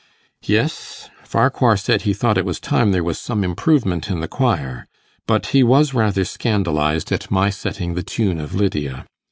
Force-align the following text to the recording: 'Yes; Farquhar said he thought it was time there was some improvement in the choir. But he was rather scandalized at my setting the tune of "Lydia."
'Yes; 0.41 1.11
Farquhar 1.23 1.77
said 1.77 2.01
he 2.01 2.13
thought 2.15 2.35
it 2.35 2.43
was 2.43 2.59
time 2.59 2.91
there 2.91 3.03
was 3.03 3.19
some 3.19 3.43
improvement 3.43 4.09
in 4.09 4.19
the 4.19 4.27
choir. 4.27 4.87
But 5.27 5.45
he 5.53 5.61
was 5.61 5.93
rather 5.93 6.25
scandalized 6.25 7.11
at 7.11 7.29
my 7.29 7.51
setting 7.51 7.93
the 7.93 8.01
tune 8.01 8.39
of 8.41 8.55
"Lydia." 8.55 9.05